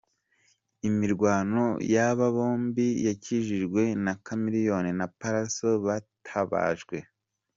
Imirwano 0.89 1.65
y’aba 1.93 2.27
bombi 2.35 2.87
yakijijwe 3.07 3.81
na 4.05 4.13
Chameleone 4.25 4.91
na 4.99 5.07
Pallaso 5.19 5.69
batabajwe. 5.85 6.97